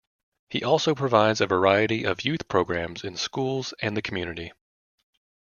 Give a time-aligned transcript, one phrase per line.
[0.49, 4.51] He also provides a variety of youth programs in schools and the community.